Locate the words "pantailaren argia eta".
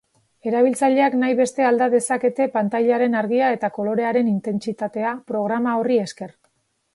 2.55-3.69